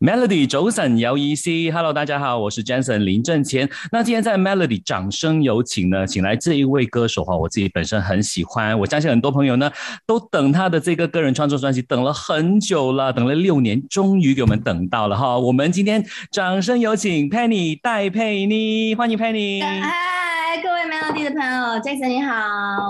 [0.00, 3.68] Melody 早晨有意思，Hello，大家好，我是 Jason 林正谦。
[3.90, 9.68] 那今天在 Melody 掌声有请呢，请来这一位歌手哈，我自己本身很喜欢，我相信很多朋友呢
[10.06, 15.36] 都等他的这个个人创作专辑等了很久了，等了六年，终于给我们等到了哈。
[15.36, 19.60] 我们今天掌声有请 Penny 戴佩妮，欢迎 Penny。
[19.60, 22.34] 嗨，各位 Melody 的朋友，Jason 你好，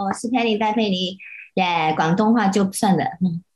[0.05, 1.17] 我是 Penny 戴佩妮。
[1.59, 3.05] 耶，广东话就算了。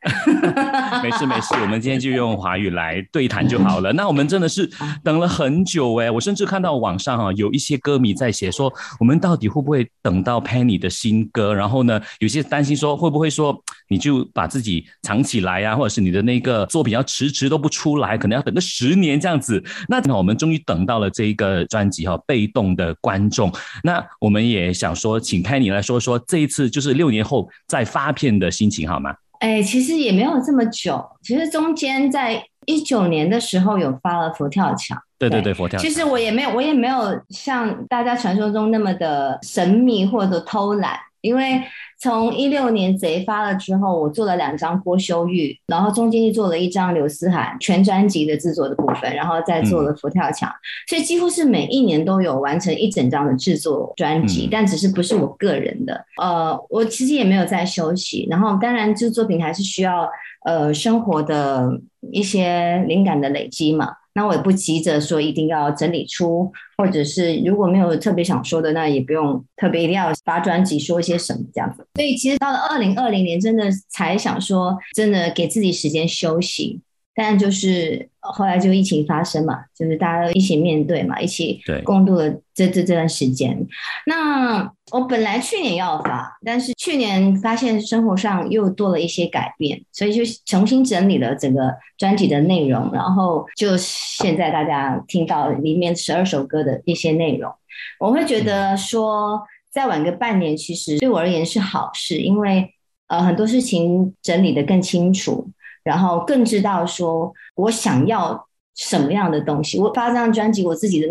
[1.00, 3.92] 没事没事，我们今天就用华语来对谈就好了。
[3.94, 4.68] 那我们真的是
[5.04, 11.54] 等了很久哎，我甚至看到网上哈有一些歌迷在写说，我们到底会不会等到 Penny 的新歌？
[11.54, 13.56] 然后呢，有些担心说会不会说
[13.92, 19.62] 你就把自己藏起来呀，或者是你的那个作品要迟迟都不出来，可能要等个十年这样子。
[19.86, 23.52] 那我们终于等到了这一个专辑哈，被动的观众。
[23.84, 29.14] 那我们也想说，请 Penny 来说说这一次就是六年后再发片的心情好吗？
[29.40, 31.04] 哎，其实也没有这么久。
[31.22, 34.96] 其实中间在一九年的时候有发了佛跳墙。
[35.18, 35.78] 对对对，佛跳。
[35.78, 40.98] 其实我也没有，我也没有像大家传说中那么的神秘或者偷懒。
[41.22, 41.62] 因为
[41.98, 50.50] 从一六年贼发了之后，我做了两张郭修玉，然后中间又做了一张刘思涵全专辑的制作的部分，然后再做了佛跳墙，
[50.88, 56.04] 所以几乎是每一年都有完成一整张的制作专辑，但只是不是我个人的。
[56.20, 60.08] 呃，我其实也没有在休息，然后当然，制作品还是需要
[60.44, 61.70] 呃生活的
[62.10, 63.88] 一些灵感的累积嘛。
[64.14, 71.86] 那我也不急着说一定要整理出，或者是如果没有特别想说的，那也不用特别一定要发专辑说一些什么这样子。
[71.94, 76.80] 所以其实到了二零二零年，真的才想说，真的给自己时间休息。
[77.14, 83.66] 但就是后来就疫情发生嘛，就是大家都一起面对嘛，一起共度了这这这段时间。
[84.06, 97.52] 那我本来去年要发，但是去年发现生活上又多了一些改变，所以就重新整理了整个专辑的内容，然后就现在大家听到里面十二首歌的一些内容，
[98.00, 102.72] 我会觉得说再晚个半年，其实对我而言是好事，因为
[103.08, 105.50] 呃很多事情整理的更清楚。
[105.84, 109.78] 然后更知道说我想要什么样的东西。
[109.78, 111.08] 我发这张专辑，我自己的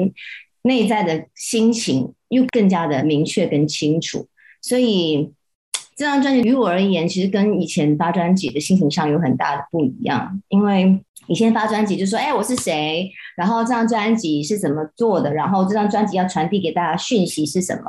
[0.63, 4.27] 内在的心情又更加的明确跟清楚。
[4.61, 5.31] 所以
[5.95, 10.41] 这张专辑于我而言，其实跟以前发专辑的心情上有很大的不一样。
[10.49, 13.11] 因为以前发专辑就说：“哎，我是谁？
[13.35, 15.33] 然后这张专辑是怎么做的？
[15.33, 17.83] 然后这张专辑要传递给大家讯息是什么？”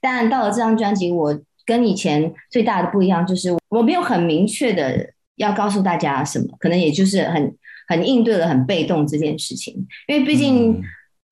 [0.00, 5.12] 但到了这张专辑，我跟以前最大的不一样就是我没有很明确的。
[5.38, 6.46] 要告诉大家什么？
[6.60, 7.56] 可能也就是很
[7.88, 9.74] 很应对了很被动这件事情，
[10.06, 10.80] 因为毕竟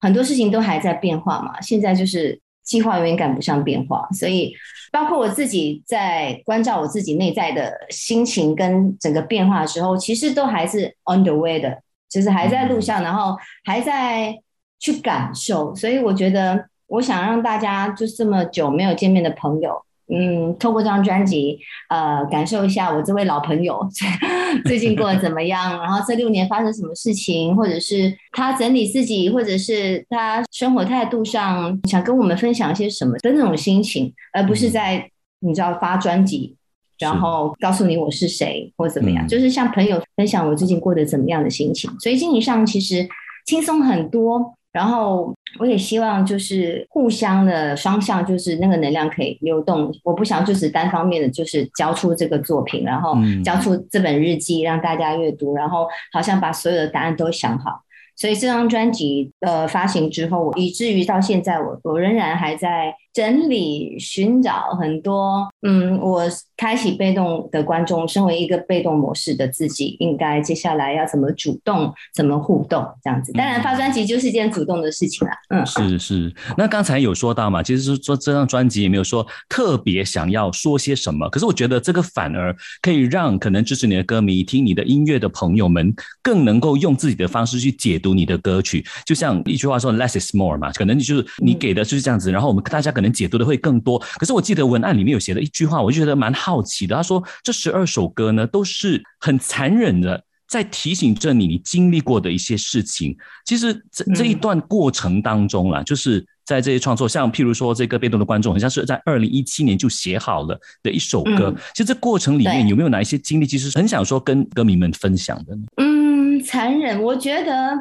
[0.01, 1.61] 很多事情都还在变化嘛。
[1.61, 4.55] 现在就是计划永远赶不上变化，所以
[4.91, 14.35] 包括我自己在关照我自己内在的心情跟整个变化的时候，其实都还是 on the way 的，就是还在路上，然后还在
[14.79, 15.75] 去感受。
[15.75, 19.86] 所以我觉得，我想让大家就这么久没有见面的朋友。
[20.09, 21.59] 嗯，透过这张专辑，
[21.89, 23.81] 呃，感受一下我这位老朋友
[24.65, 36.57] 最近过得怎么样，然后这六年发生什么事情，或者是他整理自己，或者是他生活态度上想跟我们分享一些什么的那种心情，而不是在你知道发专辑，
[36.99, 43.09] 然后告诉你我是谁或怎么样，就是像朋友分享我最近过得怎么样的心情，所以心理上其实
[43.45, 44.55] 轻松很多。
[44.73, 49.93] 然后我也希望就是互相的双向，就是那个能量可以流动。
[50.03, 57.83] 我不想就是单方面的，就是交出这个作品，然后交出这本日记让大家阅读，然后好像把所有的答案都想好。
[58.17, 62.95] 所以这张专辑呃发行之后，以至于到现在，我我仍然还在。
[63.17, 66.23] 整理、寻找很多，嗯，我
[66.55, 73.33] 开启被动的观众，身为一个被动模式的自己，应该接下来要怎么主动、怎么互动这样子？
[73.33, 75.35] 当然，发专辑就是一件主动的事情啦。
[75.49, 76.35] 嗯，是是。
[76.59, 85.91] 那刚才有说到嘛，其实是说这张专辑也没有说特别想要说些什么，可是我觉得这个反而可以让可能支持你的歌迷、听你的音乐的朋友们，
[86.23, 88.85] 更能够用自己的方式去解读你的歌曲。
[89.07, 93.06] 就像一句话说，less is more 嘛，可能你就是你给的就是这样子，然后我们大家可能。
[93.13, 96.95] 解读的会更多，可是我记得文案里面有写了一句话，我就觉得蛮好奇的。
[96.95, 103.17] 他说这十二首歌呢，都是很残忍的，在提醒着你你经历过的一些事情。
[103.45, 111.55] 其实这这一段过程当中啦，就是在这些创作，像譬如说这个被动的观众，好像是在二零一七年就写好了的一首歌。
[111.75, 115.63] 其实这过程里面有没有哪一些经历，其实很想说跟歌迷们分享的呢？
[115.77, 117.73] 嗯，残忍，我觉得，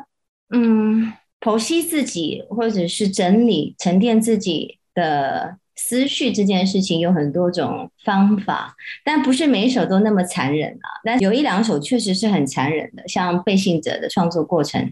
[0.50, 4.80] 嗯，剖析自己或者是整理沉淀自己。
[4.96, 10.88] 的思绪这件事情有很多种方法，但不是每一首都那么残忍啊。
[11.04, 14.92] 但有一两首确实是很残忍的，像《背信者》的创作过程，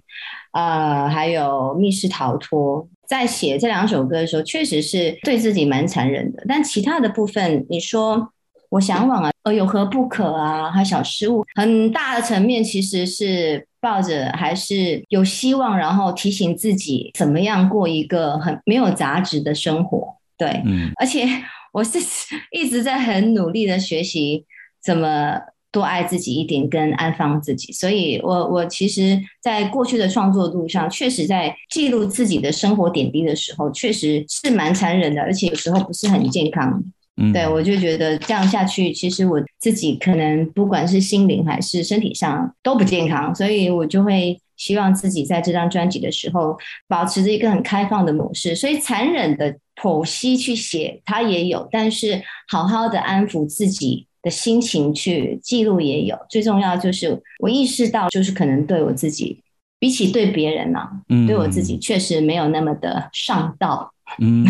[0.51, 2.83] 呃，还有《密室逃脱》。
[3.05, 6.43] 在写这两首歌的时候，确实是对自己蛮残忍的。
[6.47, 8.31] 但其他的部分，你说
[8.69, 10.71] 我向往啊，呃，有何不可啊？
[10.71, 20.15] 还小失误，很大的层面其实是抱着还是有希望，然后提醒自己怎么样过一个很没有杂质的生活。
[20.37, 21.27] 对，嗯， 而且
[21.73, 21.99] 我是
[22.55, 24.45] 一直在很努力的学习
[24.81, 25.37] 怎么
[25.69, 27.73] 多爱自己一点，跟安放自己。
[27.73, 36.81] 所以，我我其实，在过去的创作路上，确实在记录自己的生活点滴的时候，确实是蛮残忍的，而且有时候不是很健康。
[37.17, 44.39] 嗯，对我就觉得这样下去，其实我自己可能不管是心灵还是身体上都不健康，所以我就会。
[44.55, 46.55] 希望自己在这张专辑的时候
[46.87, 56.15] 保持着一个很开放的模式，所以残忍的剖析去写它也有，但是好好的安抚自己的心情去记录也有。
[56.29, 59.42] 最重要就是我意识到，就是可能对我自己
[59.83, 60.79] 比起对别人呢，
[61.27, 63.91] 对我自己确实没有那么的上道，
[64.23, 64.45] 嗯，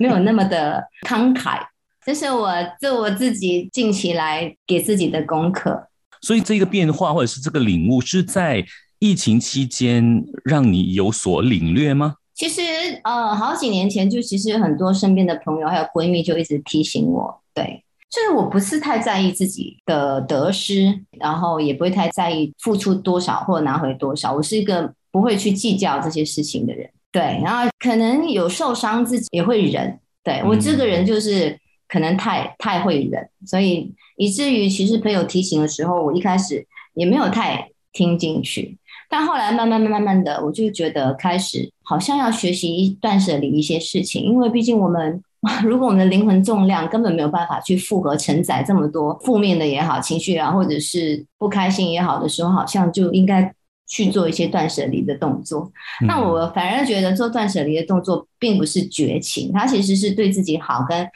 [0.00, 1.60] 没有那么的慷慨。
[2.04, 5.86] 这是我这我自己近期来给自己的功课。
[6.22, 8.64] 所以这个变化或者是这个领悟是在。
[9.04, 12.14] 疫情期间让你有所领略吗？
[12.34, 12.62] 其实，
[13.02, 38.76] 呃，好几年前就其实很多身边的朋友还有闺蜜就一直提醒我，对，就是我不是太在意自己的得失，然后也不会太在意付出多少或拿回多少，我是一个不会去计较这些事情的人，对，然后可能有受伤自己也会忍，对我这个人就是可能太太会忍，所以以至于其实朋友提醒的时候，我一开始也没有太听进去。
[39.08, 45.22] 但后来慢慢慢慢慢的，我就觉得开始好像要学习断舍离一些事情，因为毕竟我们
[45.64, 53.52] 如果我们的灵魂重量根本没有办法去负荷承载这么多负面的也好情绪啊，或者是不开心也好的时候，好像就应该
[53.88, 55.70] 去做一些断舍离的动作。
[56.06, 61.08] 那我反而觉得做断舍离的动作并不是绝情，它其实是对自己好跟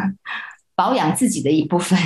[0.76, 1.98] 保养自己的一部分。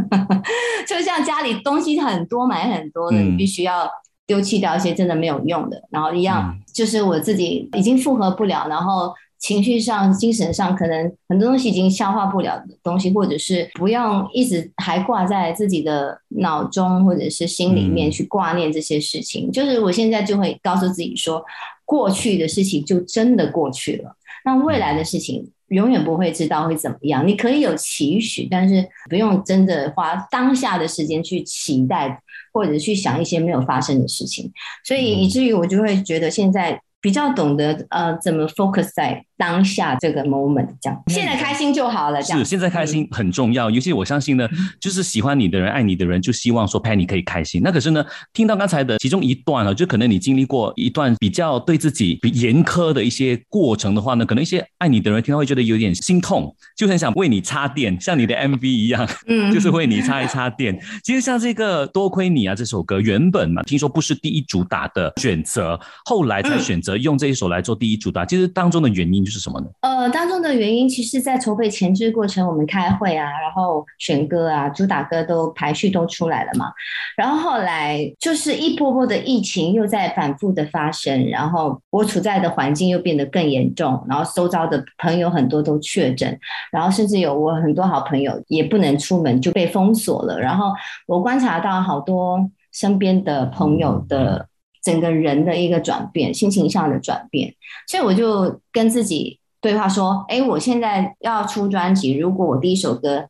[0.86, 3.90] 就像家里东西很多买很多的，你必须要。
[4.24, 9.12] 丢弃掉一些真的没有用的，然后一样就是我自己已经负荷不了，然后
[9.42, 19.52] 情绪上、精神上可能很多东西已经消化不了的东西，或者是不用一直还挂在自己的脑中或者是心里面去挂念这些事情。
[19.52, 21.44] 就是我现在就会告诉自己说，
[21.84, 27.26] 过去的事情就真的过去了，那未来的事情永远不会知道会怎么样。
[27.26, 32.22] 你可以有期许，但是不用真的花当下的时间去期待。
[32.54, 34.52] 或者去想一些没有发生的事情，
[34.84, 39.22] 所以以至于我就会觉得现在比较懂得呃怎么 focus 在。
[39.38, 42.22] 当下这个 moment 这样，现在开心就好了。
[42.22, 43.68] 是，现在开心很重要。
[43.68, 47.60] 尤其我相信呢，就是喜欢你的人、爱你的人，就希望说 Penny 可以开心。
[47.64, 60.78] 那可是呢，听到刚才的其中一段啊，就可能你经历过一段比较对自己严苛的一些过程的话呢，可能一些爱你的人听到会觉得有点心痛，就很想为你插电，像你的 MV 一样，嗯，就是为你插一插电。
[61.02, 68.24] 其实像这个多亏你啊，这首歌原本嘛，听说不是第一主打的选择，后来才选择用这一首来做第一主打。
[68.24, 69.32] 其实当中的原因就。
[69.32, 69.66] 是什么呢？
[69.80, 76.70] 呃，当中的原因，其实，在筹备前置过程，我们开会啊，然后选歌啊，主打歌都排序都出来了嘛。
[77.16, 86.38] 然后后来就是一波波的疫情又在反复的发生，然后我处在的环境又变得更严重，然后周遭的朋友很多都确诊，
[86.70, 90.38] 然后甚至有我很多好朋友也不能出门就被封锁了。
[90.38, 90.74] 然后
[91.06, 92.38] 我观察到好多
[92.70, 94.46] 身边的朋友的。
[94.82, 97.54] 整个人的一个转变，心情上的转变，
[97.86, 103.28] 所以我就跟自己对话说：“哎，我现在要出专辑，如果我第一首歌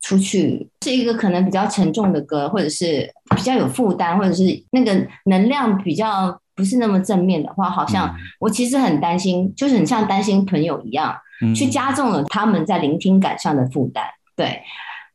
[0.00, 11.14] 出去是一个可能比较沉重的歌，或者是比较有负担，或者是那个能量比较不是那么正面的话，好像我其实很担心，就是很像担心朋友一样，
[11.54, 14.04] 去加重了他们在聆听感上的负担。
[14.36, 14.62] 对，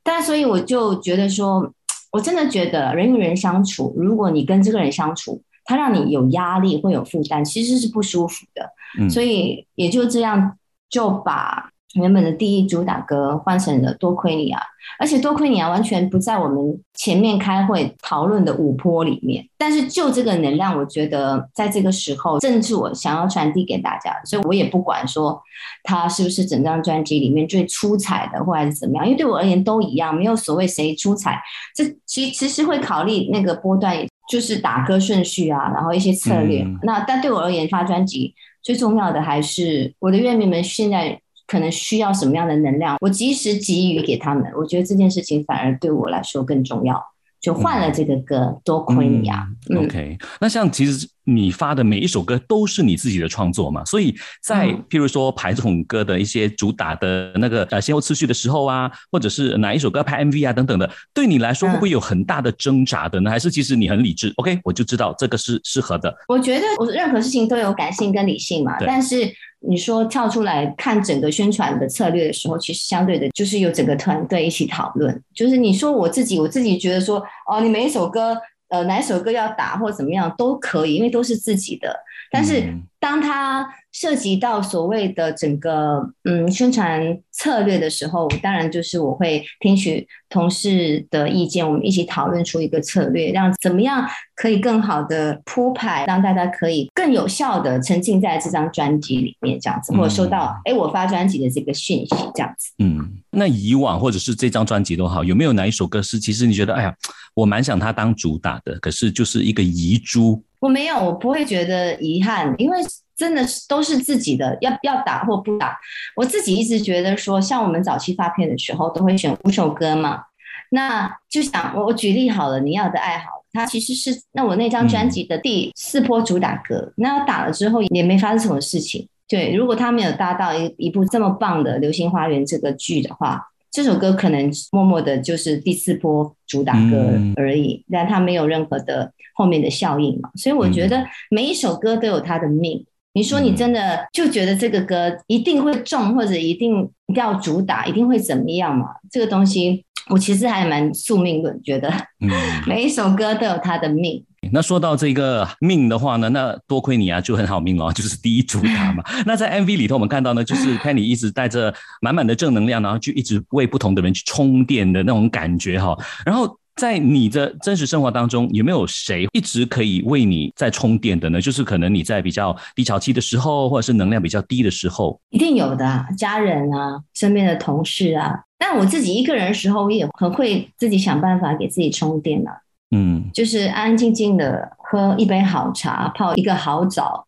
[0.03, 1.71] 但所以我就觉得说，
[2.11, 8.67] 我真的觉得人与人相处，如果你跟这个人相处，它让你有压力，会有负担，其实是不舒服的。
[8.99, 10.57] 嗯所以也就这样，
[10.89, 14.59] 就把原本的第一主打歌换成了《多亏你啊》，
[14.97, 19.47] 而且《多亏你啊》完全不在我们前面开会讨论的五波里面。
[19.59, 24.11] 但是就这个能量，我觉得在这个时候，正是我想要传递给大家。
[24.25, 25.39] 所以我也不管说
[25.83, 31.39] 它是不是整张专辑里面最出彩的，或者是怎么样，因为对我而言都一样，没有所谓谁出彩。
[31.75, 33.95] 这其其实会考虑那个波段。
[34.29, 36.63] 就是打歌顺序啊，然后一些策略。
[36.83, 44.49] 那但对我而言，发专辑最重要的还是我的乐迷们现在可能需要什么样的能量，我及时给予给他们。
[44.55, 47.03] 我觉得这件事情反而对我来说更重要。
[47.41, 63.29] 就换了这个歌，多亏你啊！OK，那像其实你发的每一首歌都是你自己的创作嘛，所以在譬如说排这种歌的一些主打的那个呃先后次序的时候啊，或者是哪一首歌拍 MV 啊等等的，对你来说会不会有很大的挣扎的呢？
[63.29, 66.13] 还是其实你很理智？OK，我就知道这个是适合的。
[66.27, 69.31] 我觉得我任何事情都有感性跟理性嘛，但是。
[69.61, 75.21] 你说跳出来看整个宣传的策略的时候，其实相对的就是有整个团队一起讨论。
[75.35, 78.37] 就是你说我自己，我自己觉得说，哦，你每一首歌，
[78.69, 82.03] 呃，哪首歌要打或怎么样都可以，因为都是自己的。
[82.31, 102.71] 但是当它涉及到所谓的整个嗯宣传策略的时候，当然就是我会听取同事的意见，我们一起讨论出一个策略，让怎么样可以更好的铺排，让大家可以更有效的沉浸在这张专辑里面，这样子，或者收到哎我发专辑的这个讯息，这样子。
[102.79, 106.93] 嗯，那以往或者是这张专辑都好，有没有哪一首歌是其实你觉得哎呀，
[107.33, 110.43] 我蛮想它当主打的，可是就是一个遗珠。
[110.59, 112.77] 我没有，我不会觉得遗憾，因为
[113.15, 115.77] 真的是都是自己的，要要打或不打。
[116.15, 120.23] 我自己一直觉得说，像我们早期发片的时候，都会选五首歌嘛，
[120.71, 129.07] 那就想我我举例好了，你要的爱好，它其实是那我那张专辑的第四波主打歌，那打了之后也没发生什么事情。
[129.27, 133.45] 对，如果他没有搭到一一部这么棒的《流星花园》这个剧的话。
[133.71, 142.85] 这首歌可能默默的就是第四波主打歌而已，但它没有任何的后面的效应嘛，所以我觉得每一首歌都有它的命。
[143.13, 148.85] 你说你真的就觉得这个歌一定会中，或者一定要主打，一定会怎么样嘛？
[149.09, 151.91] 这个东西我其实还蛮宿命论，觉得
[152.67, 154.23] 每一首歌都有它的命。
[154.51, 159.03] 那说到这个命的话呢，那多亏你啊，就很好命哦，就是第一主打嘛。
[159.25, 165.95] 那在 MV 里头，我们看到呢，就是 Penny 一直带着满满的正能量，然后就一直为不同的人去充电的那种感觉哈。
[166.25, 171.41] 然后在你的真实生活当中，有没有谁一直可以为你在充电的呢？
[171.41, 178.39] 就是可能你在比较低潮期的时候，或者是能量比较低的时候，一定有的，家人啊，身边的同事啊。
[178.57, 182.49] 但我自己一个人的时候，我也很会自己想办法给自己充电的。
[182.91, 187.27] 嗯，就是安安静静的喝一杯好茶，泡一个好澡，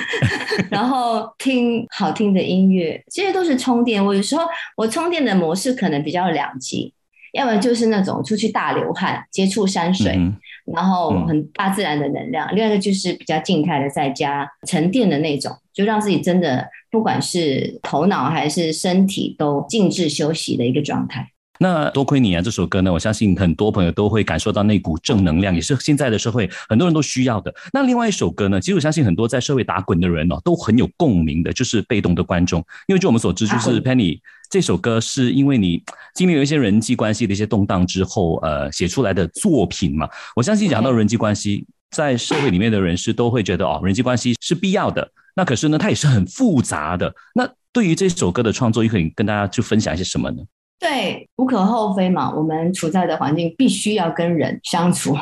[0.68, 4.04] 然后听好听的音乐，这些都是充电。
[4.04, 4.42] 我有时候
[4.76, 6.92] 我充电的模式可能比较两极，
[7.32, 10.18] 要么就是那种出去大流汗、接触山水，
[10.74, 21.30] 然后很大自然的能量；另外一个就是比较静态的，在家沉淀的那种，就让自己真的不管是头脑还是身体都静置休息的一个状态。
[21.62, 22.40] 那多亏你啊！
[22.40, 27.54] 这首歌呢，我相信很多朋友都会感受到那股正能量，也是现在的社会很多人都需要的。
[27.70, 32.62] 那另外一首歌呢，其实我相信很多在社会打滚的人哦，都很有共鸣的，就是《被动的观众》。
[32.86, 40.08] 因为据我们所知，就是 Penny 这首歌是因为你经历了一些人际关系的一些动荡之后，呃，写出来的作品嘛。
[40.34, 45.06] 我相信讲到人际关系，在社会里面的人士都会觉得哦，人际关系是必要的。
[45.36, 47.14] 那可是呢，它也是很复杂的。
[47.34, 50.42] 那对于这首歌的创作，又可以跟大家去分享一些什么呢？
[50.80, 52.34] 对，无可厚非嘛。
[52.34, 55.14] 我们处在的环境必须要跟人相处，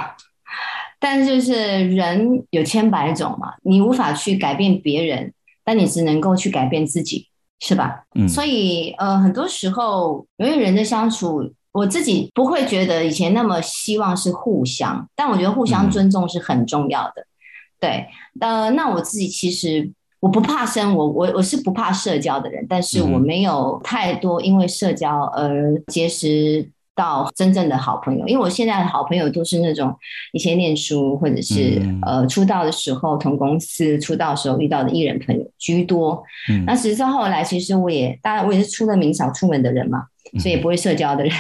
[1.01, 5.35] 但就是人有千百种嘛，你无法去改变别人，
[5.65, 7.27] 但你只能够去改变自己，
[7.59, 8.05] 是吧？
[8.15, 8.29] 嗯。
[8.29, 17.27] 所以呃，很多时候因为人的相处，我自己不会觉得以前那么希望是互相，但我觉得互相尊重是很重要的。
[17.81, 18.07] 对，
[18.41, 19.91] 呃，那我自己其实。
[20.21, 28.27] 我不怕生，我我我是不怕社交的人，但是我没有太多因为社交而结识到真正的好朋友。
[28.27, 29.97] 因为我现在的好朋友都是那种
[30.33, 36.21] 以前念书或者是呃出道的时候同公司出道时候遇到的艺人朋友居多。
[36.67, 40.07] 那实际上后来其实我也当然我也是出了名少出门的人嘛，
[40.41, 41.33] 所以也不会社交的人。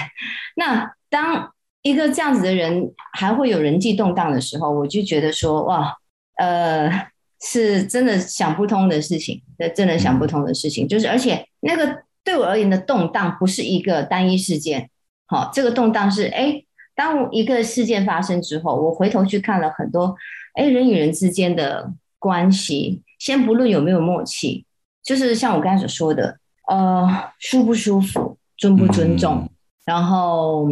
[0.55, 5.97] 那当一个这样子的人还会有人际动荡的时候，我就觉得说哇
[6.37, 7.09] 呃。
[7.41, 9.43] 是真的想不通的事情，
[9.75, 14.91] 真的想不通的事情，就是而且那个对我而言的动荡不是一个单一事件，
[15.27, 16.63] 好，这个动荡是哎，
[16.95, 20.17] 当一个事件发生之后，我回头去看了很多，
[20.55, 24.65] 哎，人与人之间的关系，先不论有没有默契，
[25.03, 29.49] 就是像我刚才所说的，呃，舒不舒服，尊不尊重，
[29.85, 30.69] 然后。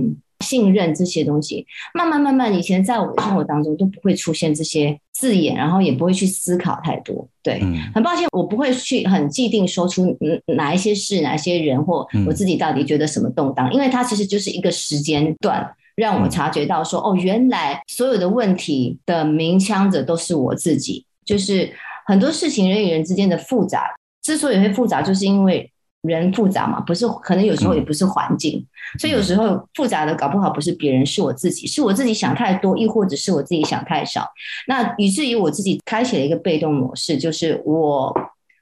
[0.47, 7.29] 信任这些东西，慢慢慢慢，以前在我的生活当中都不会出现这些字眼，然后也不会去思考太多。
[7.43, 7.61] 对，
[7.95, 10.17] 很抱歉，我不会去很既定说出
[10.57, 21.05] 哪一些事、哪一些人或我自己到底觉得什么动荡，因为它其实就是一个时间段，让我察觉到说，哦，原来所有的问题的鸣枪者都是我自己。
[21.25, 21.69] 就是
[22.07, 23.83] 很多事情人与人之间的复杂，
[24.23, 25.69] 之所以会复杂，就是因为
[26.15, 28.65] 人复杂嘛，不是可能有时候也不是环境，
[28.99, 34.29] 所以有时候复杂的搞不好不是别人，是我自己，是我自己想太多，亦或者是我自己想太少。
[34.69, 38.15] 那以至于我自己开启了一个被动模式，就是我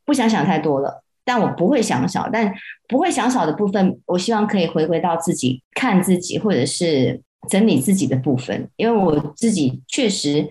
[0.05, 2.53] 不想想太多了，但我不会想少，但
[2.89, 10.49] 不会想少的部分，我希望可以回归到自己看自己，或者是整理自己的部分，因为我自己确实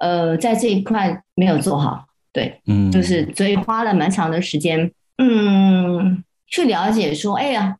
[0.00, 6.22] 呃在这一块没有做好，对，嗯，就是所以花了蛮长的时间，嗯。
[6.52, 7.74] 去了解说，哎呀，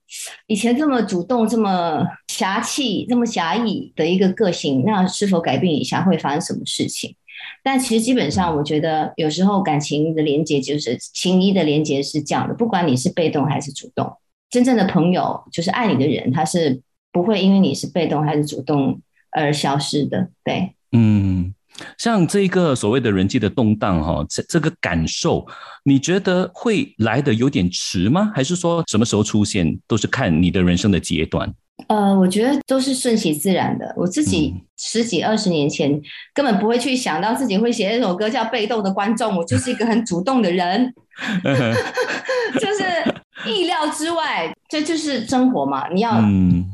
[0.47, 7.15] 以前这么主动、这么侠气、这么侠义的一个个性，那是否改变一下会发生什么事情？
[7.63, 14.11] 但其实基本上，我觉得有时候感情的连接就是情谊的连接是这样的，不管你是被动还是主动，
[14.49, 16.81] 真正的朋友就是爱你的人，他是
[17.13, 18.99] 不会因为你是被动还是主动
[19.33, 20.31] 而消失的。
[20.43, 21.55] 对，嗯。
[21.99, 25.47] 像这个所谓的人际的动荡，哈，这这个感受，
[25.85, 28.31] 你觉得会来的有点迟吗？
[28.35, 31.53] 还是说什么时候出现都是看你的人生的阶段？
[31.89, 33.93] 呃，我觉得都是顺其自然的。
[33.97, 36.01] 我自己十几二十年前
[36.33, 40.95] 根本不会去想到自己会写一首歌叫《被动的观众》，我就是一个很主动的人，
[42.61, 45.89] 就是意料之外，这就是生活嘛。
[45.89, 46.23] 你要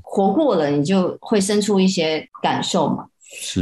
[0.02, 3.06] 活过了，你就会生出一些感受嘛。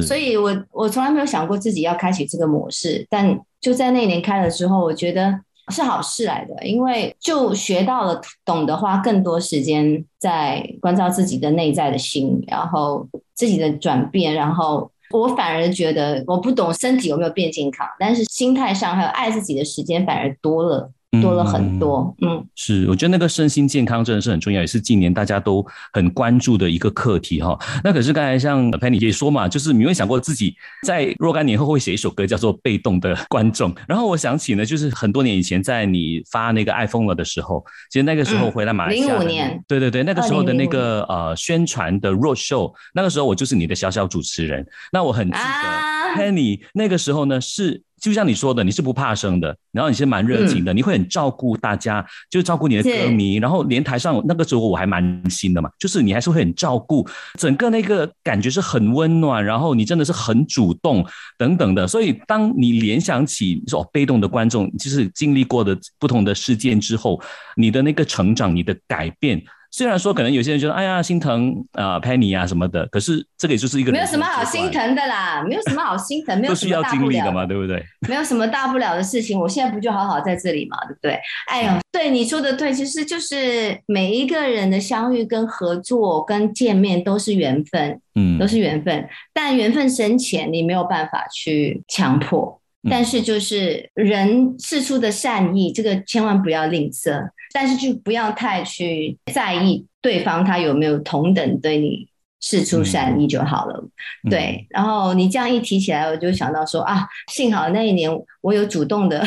[0.03, 5.41] 所以我我从来没有想过自己要开启这个模式，但就在那年开了之后，我觉得
[5.73, 20.91] 是好事来的，因为就学到了，懂得花更多时间在关照自己的内在的心，然后自己的转变，然后我反而觉得我不懂身体有没有变健康，但是心态上还有爱自己的时间反而多了。
[21.21, 27.59] 多了很多，嗯，是，我觉得那个身心健康真的是很重要，也是近年大家都很关注的一个课题哈。
[27.83, 30.55] 那可是刚才像 Penny 也说嘛，就是你有想过自己
[30.85, 33.75] 在若干年后会写一首歌叫做《被动的观众》？
[33.89, 45.86] 然后我想起呢，就是很多年以前在你发那个 iPhone 了的时候，其实那个时候回来马来西亚，零五年，对对对，那个时候的那个呃宣传的 Road Show，那个时候我就是你的小小主持人，那我很记得
[46.17, 47.83] Penny 那个时候呢是。
[47.99, 61.05] 就像你说的，你是不怕生的，然后你是蛮热情的，你会很照顾大家，就照顾你的歌迷，然后连台上那个时候我还蛮新的嘛，就是你还是会很照顾，整个那个感觉是很温暖，然后你真的是很主动
[61.39, 67.19] 等等的，所以当你联想起说被动的观众，就是经历过的不同的事件之后，
[67.57, 69.43] 你的那个成长，你的改变。
[69.77, 77.85] 虽然说可能有些人觉得哎呀心疼啊 Penny 啊什么的，可是这个也就是一个没有什么好心疼的啦，没有什么好心疼，没有什么大不了的嘛，对不对？
[78.09, 81.21] 没有什么大不了的事情，我现在不就好好在这里嘛，对不对？
[81.49, 89.07] 哎呦，对你说的对，其实就是每一个人的相遇、跟合作、跟见面都是缘分，嗯，都是缘分。
[89.35, 92.63] 但缘分深浅，你没有办法去强迫。
[92.91, 97.31] 但是就是人事出的善意，这个千万不要吝啬。
[97.53, 102.07] 但是就不要太去在意对方他有没有同等对你
[102.41, 103.83] 事出善意就好了。
[104.29, 108.11] 对，然后你这样一提起来，我就想到说啊，幸好那一年
[108.43, 109.21] 我有主动的。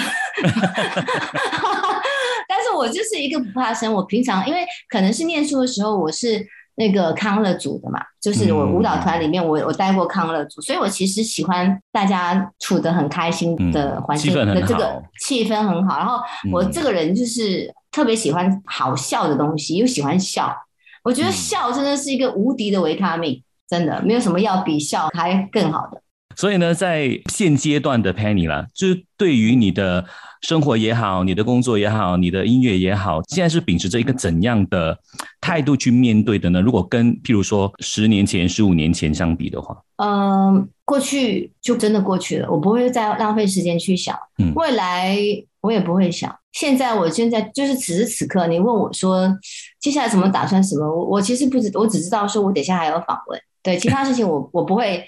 [2.47, 3.91] 但是我就是一个不怕生。
[3.93, 6.45] 我平常因为可能是念书的时候，我是。
[6.79, 15.97] 那个康乐组的嘛，就是我舞蹈团里面，我我带过康乐组，所以我其实喜欢大家处得很开心的环境的这个气氛很好。
[15.97, 16.21] 然后
[16.53, 20.55] 我这个人就是特别喜欢好笑的东西，又喜欢笑。
[21.03, 26.01] 我觉得笑真的是一个无敌的维他命，真的没有什么要比笑还更好的。
[26.39, 30.05] 所以呢，在现阶段的 Penny 啦，就是对于你的。
[30.41, 34.97] 生活也好，你的工作也好，你的音乐也好，现在是秉持着一个怎样的
[35.41, 36.61] 态度去面对的呢？
[36.61, 44.17] 如果跟譬如说十年前、十五年前相比的话，嗯，过去就真的过去了，我不会再浪费时间去想。
[44.37, 45.17] 嗯，未来
[45.59, 46.33] 我也不会想。
[46.53, 49.37] 现在，我现在就是此时此刻，你问我说
[49.81, 50.87] 接下来怎么打算什么？
[50.87, 55.05] 我我其实不知，我只知道说我等下还有访问，对其他事情我 我不会。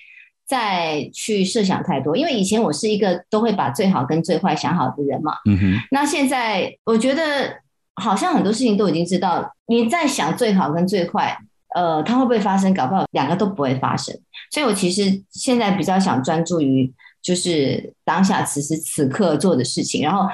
[0.51, 5.31] 再去设想太多，因为以前我是一个都会把最好跟最坏想好的人嘛。
[5.49, 5.79] 嗯哼。
[5.91, 7.55] 那现在我觉得
[7.95, 11.37] 好像很多事情都已经知道，你在想最好跟最坏，
[11.73, 12.73] 呃，它会不会发生？
[12.73, 14.13] 搞不好两个都不会发生。
[14.51, 20.27] 所以我其实现在比较想专注于就是当下此时此刻做的事情，然后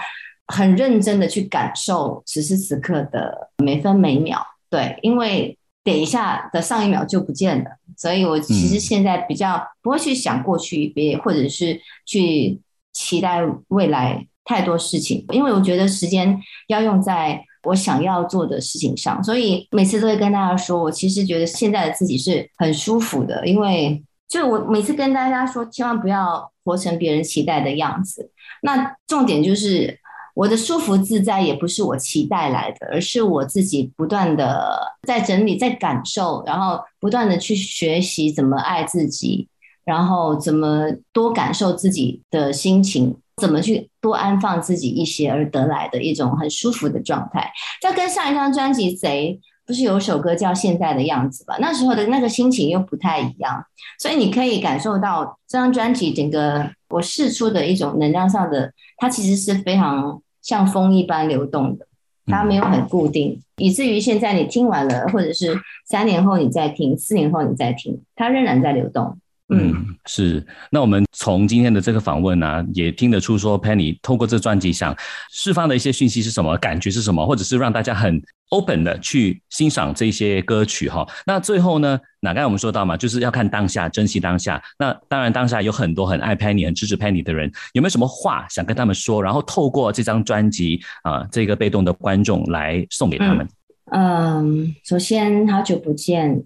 [0.48, 4.44] 很认真的去感受此时此刻的每分每秒。
[4.68, 5.56] 对，因为。
[5.88, 12.60] 等一下的上一秒就不见了，所以我其实现在比较不会去想过去，别或者是去
[12.91, 28.30] 期待未来太多事情，因为我觉得时间要用在我想要做的事情上，所以每次都会跟大家说，我其实觉得现在的自己是很舒服的，因为就我每次跟大家说，千万不要活成别人期待的样子。
[28.62, 29.97] 那重点就是
[30.38, 39.47] 我的舒服自在也不是我期待来的，而是我自己不断的在整理、在感受，然后不断的去学习怎么爱自己，
[39.84, 47.52] 然后怎么多感受自己的心情，怎么去多安放自己一些而得来的一种很舒服的状态。
[47.82, 51.58] 这跟上一张专辑《贼》不是有首歌叫《现在的样子》吧？
[51.60, 53.65] 那时候的那个心情又不太一样，
[53.97, 60.21] 所以你可以感受到这张专辑整个我试出的一种能量上的，它其实是非常。
[60.48, 61.86] 像风一般流动的，
[62.26, 69.20] 它没有很固定，以至于现在你听完了，或者是三年后你再听，四年后你再听，它仍然在流动。
[69.50, 70.46] 嗯，是。
[70.70, 74.96] 那我们从今天的这个访问呢，也听得出说，Penny 透过这专辑想
[75.32, 78.22] 释放的一些讯息是什么，感觉是什么，或者是让大家很。
[78.50, 82.00] open 的去欣赏这些歌曲哈，那最后呢？
[82.22, 84.64] 哪刚才我们说到嘛，就是要看当下，珍惜当下。
[84.80, 89.22] 那当然，当下有很多很爱 Penny、很支持 Penny 的人，有没有什么话想跟他们说？
[89.22, 93.46] 然后透过这张专辑啊，这个被动的观众来送给他们。
[93.92, 96.42] 嗯，首先好久不见，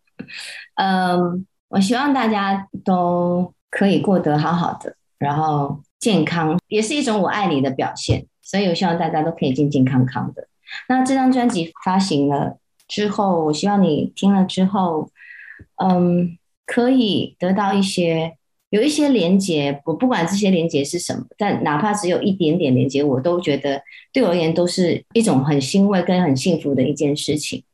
[0.80, 10.48] 嗯，我希望大家都可以过得好好的，然后健康也是一种我爱你的表现，所以我希望大家都可以健健康康的。
[10.88, 15.10] 那这张专辑发行了之后，我希望你听了之后，
[15.82, 18.36] 嗯，可以得到一些
[18.70, 19.82] 有一些连接。
[19.84, 27.64] 我不管这些连接是什么，但哪怕只有一点点连接，我都觉得对我而言都是一种很欣慰跟很幸福的一件事情。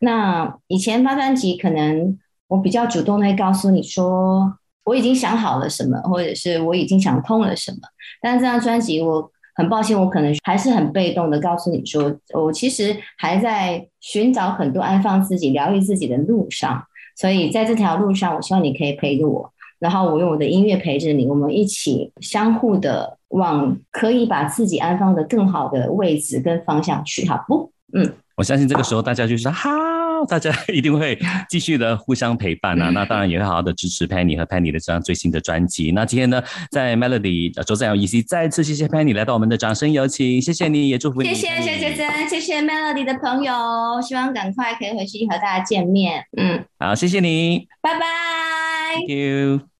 [0.00, 7.78] 那以前发专辑，可能我比较主动的告诉你说，我已经想好了什么，或者是我已经想通了什么。
[8.20, 9.30] 但是这张专辑，我。
[9.58, 16.84] 很抱歉，我可能还是很被动的告诉你说，我其实还在寻找很多安放自己、疗愈自己的路上。
[17.16, 27.72] 所以在这条路上，我希望你可以陪着我，然后我用我的音乐陪着你，我们一起相互的往可以把自己安放的更好的位置跟方向去，好不？
[27.94, 29.95] 嗯，我相信这个时候大家就是哈。
[30.24, 32.90] 大家 一定会继续的互相陪伴啊！
[32.90, 35.90] 那当然也会好好的支持 Penny 和 Penny 的这张最新的专辑。
[35.92, 41.28] 那今天呢，在 Melody 周三有 EC 再次谢谢 Penny 来到我们的掌声有请，谢谢你也祝福你。
[41.28, 43.52] 谢谢谢谢真，谢谢 Melody 的朋友，
[44.00, 46.24] 希望赶快可以回去和大家见面。
[46.36, 48.06] 嗯，好，谢谢你，拜拜
[48.96, 49.66] ，Thank you。